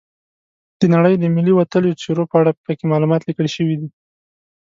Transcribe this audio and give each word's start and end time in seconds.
د 0.79 0.81
نړۍ 0.93 1.15
د 1.19 1.23
ملي 1.35 1.53
وتلیو 1.55 1.99
څیرو 2.01 2.23
په 2.31 2.35
اړه 2.41 2.51
پکې 2.65 2.85
معلومات 2.91 3.21
لیکل 3.25 3.47
شوي 3.55 3.75
دي. 3.81 3.89